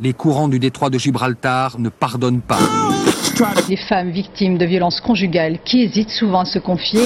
Les 0.00 0.12
courants 0.12 0.48
du 0.48 0.58
détroit 0.58 0.90
de 0.90 0.98
Gibraltar 0.98 1.78
ne 1.78 1.88
pardonnent 1.88 2.40
pas. 2.40 2.58
Les 3.68 3.76
femmes 3.76 4.10
victimes 4.10 4.56
de 4.56 4.64
violences 4.64 5.00
conjugales 5.00 5.58
qui 5.64 5.82
hésitent 5.82 6.10
souvent 6.10 6.40
à 6.40 6.44
se 6.44 6.58
confier. 6.58 7.02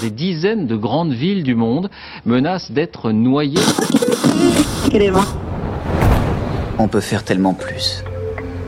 Des 0.00 0.10
dizaines 0.10 0.66
de 0.66 0.76
grandes 0.76 1.12
villes 1.12 1.42
du 1.42 1.54
monde 1.54 1.90
menacent 2.24 2.72
d'être 2.72 3.12
noyées. 3.12 3.60
On 6.78 6.88
peut 6.88 7.00
faire 7.00 7.24
tellement 7.24 7.54
plus. 7.54 8.02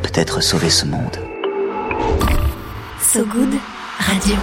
Peut-être 0.03 0.43
sauver 0.43 0.71
ce 0.71 0.87
monde. 0.87 1.17
So 3.01 3.25
Good 3.25 3.55
Radio. 3.99 4.37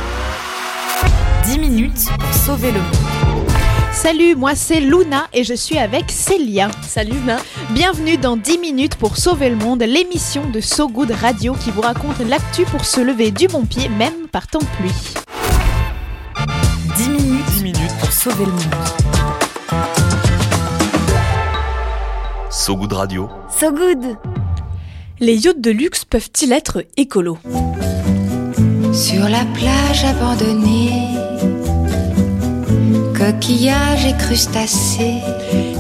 10 1.46 1.60
minutes 1.60 2.06
pour 2.20 2.34
sauver 2.34 2.72
le 2.72 2.80
monde. 2.80 3.49
Salut, 3.92 4.36
moi 4.36 4.56
c'est 4.56 4.80
Luna 4.80 5.28
et 5.34 5.44
je 5.44 5.54
suis 5.54 5.78
avec 5.78 6.10
Célia. 6.10 6.70
Salut 6.82 7.12
Luna. 7.12 7.38
Bienvenue 7.72 8.18
dans 8.18 8.38
10 8.38 8.58
minutes 8.60 8.96
pour 8.96 9.18
sauver 9.18 9.50
le 9.50 9.56
monde, 9.56 9.82
l'émission 9.82 10.50
de 10.50 10.62
So 10.62 10.88
Good 10.88 11.12
Radio 11.12 11.54
qui 11.54 11.72
vous 11.72 11.82
raconte 11.82 12.20
l'actu 12.20 12.64
pour 12.64 12.86
se 12.86 13.02
lever 13.02 13.32
du 13.32 13.48
bon 13.48 13.66
pied 13.66 13.90
même 13.90 14.28
par 14.32 14.48
temps 14.48 14.60
de 14.60 14.66
pluie. 14.78 14.94
10 16.98 17.10
minutes, 17.10 17.46
10 17.56 17.64
minutes 17.64 17.98
pour 18.00 18.12
sauver 18.12 18.46
le 18.46 18.52
monde. 18.52 18.76
So 22.50 22.76
Good 22.76 22.94
Radio. 22.94 23.30
So 23.60 23.72
Good. 23.72 24.18
Les 25.20 25.36
yachts 25.36 25.60
de 25.60 25.72
luxe 25.72 26.06
peuvent-ils 26.06 26.54
être 26.54 26.86
écolos? 26.96 27.40
Sur 28.94 29.28
la 29.28 29.44
plage 29.54 30.06
abandonnée 30.06 31.10
coquillages 33.32 34.06
et 34.06 34.18
crustacés. 34.18 35.22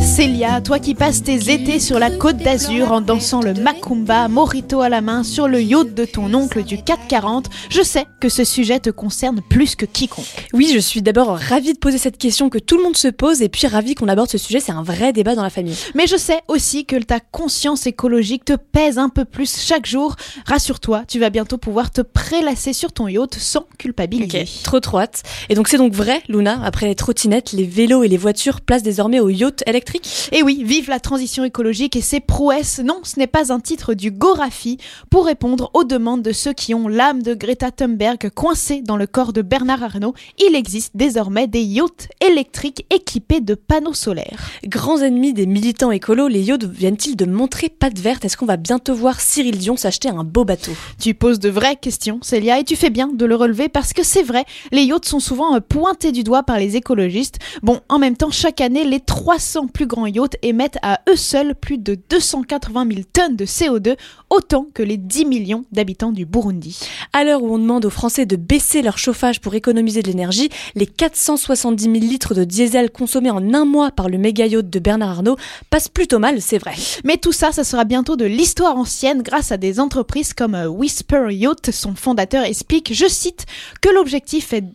Célia, 0.01 0.61
toi 0.61 0.79
qui 0.79 0.95
passes 0.95 1.23
tes 1.23 1.51
étés 1.51 1.79
sur 1.79 1.99
la 1.99 2.09
côte 2.09 2.37
d'Azur 2.37 2.91
en 2.91 3.01
dansant 3.01 3.41
le 3.41 3.53
macumba, 3.53 4.27
morito 4.29 4.81
à 4.81 4.89
la 4.89 5.01
main 5.01 5.23
sur 5.23 5.47
le 5.47 5.61
yacht 5.61 5.93
de 5.93 6.05
ton 6.05 6.33
oncle 6.33 6.63
du 6.63 6.81
440, 6.81 7.47
je 7.69 7.81
sais 7.81 8.05
que 8.21 8.29
ce 8.29 8.43
sujet 8.43 8.79
te 8.79 8.89
concerne 8.89 9.41
plus 9.41 9.75
que 9.75 9.85
quiconque. 9.85 10.49
Oui, 10.53 10.71
je 10.73 10.79
suis 10.79 11.01
d'abord 11.01 11.37
ravie 11.37 11.73
de 11.73 11.77
poser 11.77 11.97
cette 11.97 12.17
question 12.17 12.49
que 12.49 12.57
tout 12.57 12.77
le 12.77 12.83
monde 12.83 12.97
se 12.97 13.09
pose 13.09 13.41
et 13.41 13.49
puis 13.49 13.67
ravie 13.67 13.95
qu'on 13.95 14.07
aborde 14.07 14.29
ce 14.29 14.37
sujet, 14.37 14.59
c'est 14.59 14.71
un 14.71 14.83
vrai 14.83 15.13
débat 15.13 15.35
dans 15.35 15.43
la 15.43 15.49
famille. 15.49 15.77
Mais 15.95 16.07
je 16.07 16.15
sais 16.15 16.39
aussi 16.47 16.85
que 16.85 16.95
ta 16.95 17.19
conscience 17.19 17.85
écologique 17.85 18.45
te 18.45 18.53
pèse 18.53 18.97
un 18.97 19.09
peu 19.09 19.25
plus 19.25 19.59
chaque 19.59 19.85
jour. 19.85 20.15
Rassure-toi, 20.45 21.03
tu 21.07 21.19
vas 21.19 21.29
bientôt 21.29 21.57
pouvoir 21.57 21.91
te 21.91 22.01
prélasser 22.01 22.73
sur 22.73 22.93
ton 22.93 23.07
yacht 23.07 23.35
sans 23.35 23.65
culpabiliser. 23.77 24.45
trop 24.63 24.79
trop 24.79 24.99
hâte. 24.99 25.23
Et 25.49 25.55
donc 25.55 25.67
c'est 25.67 25.77
donc 25.77 25.93
vrai, 25.93 26.21
Luna, 26.29 26.61
après 26.63 26.87
les 26.87 26.95
trottinettes, 26.95 27.51
les 27.51 27.65
vélos 27.65 28.03
et 28.03 28.07
les 28.07 28.17
voitures 28.17 28.61
placent 28.61 28.83
désormais 28.83 29.19
au 29.19 29.29
yacht 29.29 29.63
électrique? 29.67 29.98
Et 30.31 30.43
oui, 30.43 30.63
vive 30.63 30.89
la 30.89 30.99
transition 30.99 31.43
écologique 31.43 31.95
et 31.95 32.01
ses 32.01 32.19
prouesses. 32.19 32.79
Non, 32.79 32.99
ce 33.03 33.19
n'est 33.19 33.27
pas 33.27 33.51
un 33.51 33.59
titre 33.59 33.93
du 33.93 34.11
Gorafi 34.11 34.77
pour 35.09 35.25
répondre 35.25 35.71
aux 35.73 35.83
demandes 35.83 36.21
de 36.21 36.31
ceux 36.31 36.53
qui 36.53 36.73
ont 36.73 36.87
l'âme 36.87 37.23
de 37.23 37.33
Greta 37.33 37.71
Thunberg 37.71 38.29
coincée 38.29 38.81
dans 38.81 38.97
le 38.97 39.07
corps 39.07 39.33
de 39.33 39.41
Bernard 39.41 39.83
Arnault. 39.83 40.13
Il 40.37 40.55
existe 40.55 40.91
désormais 40.95 41.47
des 41.47 41.63
yachts 41.63 42.09
électriques 42.25 42.85
équipés 42.89 43.41
de 43.41 43.55
panneaux 43.55 43.93
solaires. 43.93 44.49
Grands 44.65 44.99
ennemis 44.99 45.33
des 45.33 45.45
militants 45.45 45.91
écolos, 45.91 46.27
les 46.27 46.41
yachts 46.41 46.65
viennent-ils 46.65 47.15
de 47.15 47.25
montrer 47.25 47.69
patte 47.69 47.99
verte? 47.99 48.25
Est-ce 48.25 48.37
qu'on 48.37 48.45
va 48.45 48.57
bientôt 48.57 48.93
voir 48.93 49.19
Cyril 49.19 49.57
Dion 49.57 49.77
s'acheter 49.77 50.09
un 50.09 50.23
beau 50.23 50.45
bateau? 50.45 50.71
Tu 50.99 51.13
poses 51.13 51.39
de 51.39 51.49
vraies 51.49 51.75
questions, 51.75 52.19
Célia, 52.21 52.59
et 52.59 52.63
tu 52.63 52.75
fais 52.75 52.89
bien 52.89 53.07
de 53.07 53.25
le 53.25 53.35
relever 53.35 53.69
parce 53.69 53.93
que 53.93 54.03
c'est 54.03 54.23
vrai, 54.23 54.45
les 54.71 54.83
yachts 54.83 55.05
sont 55.05 55.19
souvent 55.19 55.59
pointés 55.61 56.11
du 56.11 56.23
doigt 56.23 56.43
par 56.43 56.59
les 56.59 56.75
écologistes. 56.75 57.39
Bon, 57.63 57.79
en 57.89 57.99
même 57.99 58.17
temps, 58.17 58.31
chaque 58.31 58.61
année, 58.61 58.83
les 58.83 58.99
300 58.99 59.67
plus 59.79 59.87
grands 59.87 60.07
yachts 60.07 60.35
émettent 60.41 60.77
à 60.81 60.99
eux 61.07 61.15
seuls 61.15 61.55
plus 61.55 61.77
de 61.77 61.97
280 62.09 62.85
000 62.89 63.01
tonnes 63.13 63.37
de 63.37 63.45
CO2, 63.45 63.95
autant 64.29 64.67
que 64.73 64.83
les 64.83 64.97
10 64.97 65.23
millions 65.23 65.63
d'habitants 65.71 66.11
du 66.11 66.25
Burundi. 66.25 66.77
À 67.13 67.23
l'heure 67.23 67.41
où 67.41 67.53
on 67.53 67.57
demande 67.57 67.85
aux 67.85 67.89
Français 67.89 68.25
de 68.25 68.35
baisser 68.35 68.81
leur 68.81 68.97
chauffage 68.97 69.39
pour 69.39 69.55
économiser 69.55 70.01
de 70.01 70.07
l'énergie, 70.07 70.49
les 70.75 70.85
470 70.85 71.81
000 71.81 71.93
litres 71.95 72.33
de 72.33 72.43
diesel 72.43 72.91
consommés 72.91 73.29
en 73.29 73.53
un 73.53 73.63
mois 73.63 73.89
par 73.91 74.09
le 74.09 74.17
méga 74.17 74.47
yacht 74.47 74.69
de 74.69 74.79
Bernard 74.79 75.11
Arnault 75.11 75.37
passent 75.69 75.87
plutôt 75.87 76.19
mal, 76.19 76.41
c'est 76.41 76.57
vrai. 76.57 76.73
Mais 77.05 77.15
tout 77.15 77.31
ça, 77.31 77.53
ça 77.53 77.63
sera 77.63 77.85
bientôt 77.85 78.17
de 78.17 78.25
l'histoire 78.25 78.75
ancienne 78.75 79.21
grâce 79.21 79.53
à 79.53 79.57
des 79.57 79.79
entreprises 79.79 80.33
comme 80.33 80.55
euh, 80.55 80.67
Whisper 80.67 81.27
Yacht. 81.29 81.71
Son 81.71 81.95
fondateur 81.95 82.43
explique, 82.43 82.93
je 82.93 83.07
cite, 83.07 83.45
que 83.79 83.87
l'objectif 83.87 84.51
est 84.51 84.73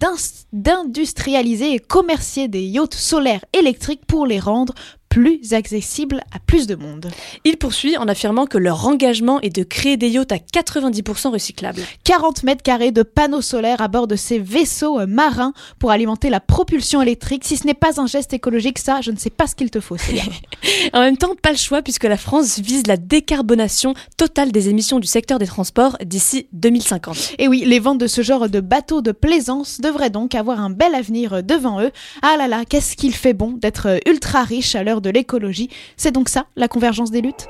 d'industrialiser 0.55 1.75
et 1.75 1.79
commercier 1.79 2.49
des 2.49 2.63
yachts 2.63 2.95
solaires 2.95 3.45
électriques 3.53 4.07
pour 4.07 4.25
les 4.25 4.41
rendre 4.41 4.73
plus 5.15 5.53
accessible 5.53 6.25
à 6.35 6.41
plus 6.41 6.67
de 6.67 6.75
monde. 6.75 7.09
Il 7.45 7.57
poursuit 7.57 7.97
en 7.97 8.09
affirmant 8.09 8.47
que 8.47 8.59
leur 8.59 8.85
engagement 8.85 9.41
est 9.43 9.55
de 9.55 9.63
créer 9.63 9.97
des 9.97 10.09
yachts 10.09 10.33
à 10.33 10.39
90% 10.39 11.29
recyclables. 11.29 11.83
40 12.03 12.43
mètres 12.43 12.65
carrés 12.65 12.91
de 12.91 13.05
panneaux 13.05 13.41
solaires 13.41 13.81
à 13.81 13.87
bord 13.87 14.09
de 14.09 14.17
ces 14.17 14.41
vaisseaux 14.41 14.99
euh, 14.99 15.07
marins 15.07 15.53
pour 15.79 15.93
alimenter 15.93 16.31
la 16.31 16.41
propulsion 16.41 17.01
électrique. 17.01 17.45
Si 17.45 17.57
ce 17.57 17.65
n'est 17.65 17.75
pas 17.75 18.01
un 18.01 18.09
geste 18.09 18.33
écologique, 18.33 18.81
ça, 18.81 19.03
je 19.03 19.13
ne 19.13 19.17
sais 19.17 19.31
pas 19.31 19.47
ce 19.47 19.55
qu'il 19.55 19.71
te 19.71 19.79
faut. 19.79 19.97
en 20.93 21.01
même 21.01 21.17
temps, 21.17 21.37
pas 21.41 21.53
le 21.53 21.59
choix 21.59 21.81
puisque 21.81 22.03
la 22.03 22.17
France 22.17 22.59
vise 22.59 22.89
la 22.89 22.97
décarbonation 22.97 23.95
totale 24.17 24.51
des 24.51 24.69
émissions 24.69 24.99
du 24.99 25.07
secteur 25.07 25.39
des 25.39 25.47
transports 25.47 25.97
d'ici 26.05 26.49
2050. 26.55 27.35
Et 27.39 27.47
oui, 27.47 27.63
les 27.65 27.79
ventes 27.79 27.99
de 27.99 28.09
ce 28.09 28.23
genre 28.23 28.49
de 28.49 28.59
bateaux 28.59 29.01
de 29.01 29.13
plaisance 29.13 29.81
devraient 29.81 30.11
donc 30.11 30.35
avoir 30.35 30.59
un 30.59 30.71
bel 30.71 30.93
avenir 30.93 31.45
devant 31.45 31.81
eux. 31.81 31.93
Ah 32.23 32.35
là 32.37 32.49
là, 32.49 32.65
qu'est-ce 32.69 32.97
qu'il 32.97 33.15
fait 33.15 33.33
bon 33.33 33.53
d'être 33.53 34.01
ultra 34.09 34.43
riche 34.43 34.75
à 34.75 34.83
l'heure 34.83 35.03
de 35.05 35.11
l'écologie. 35.11 35.71
C'est 35.97 36.11
donc 36.11 36.29
ça, 36.29 36.47
la 36.57 36.67
convergence 36.67 37.13
des 37.13 37.21
luttes 37.21 37.47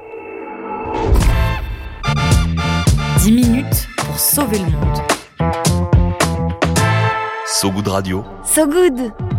10 3.20 3.32
minutes 3.32 3.88
pour 3.96 4.18
sauver 4.18 4.58
le 4.58 4.66
monde. 4.66 4.98
So 7.46 7.70
Good 7.70 7.88
Radio. 7.88 8.24
So 8.44 8.66
Good 8.66 9.33